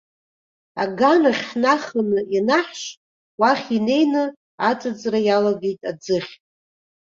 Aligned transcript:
Аганахь 0.81 1.43
ҳнаханы 1.49 2.19
ианаҳж, 2.35 2.81
уахь 3.39 3.67
инеины 3.77 4.23
аҵыҵра 4.69 5.19
иалагеит 5.27 5.81
аӡыхь. 5.91 6.31